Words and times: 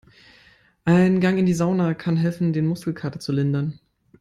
Ein 0.83 1.19
Gang 1.19 1.37
in 1.37 1.45
die 1.45 1.53
Sauna 1.53 1.93
kann 1.93 2.17
helfen, 2.17 2.53
den 2.53 2.65
Muskelkater 2.65 3.19
zu 3.19 3.31
lindern. 3.31 3.79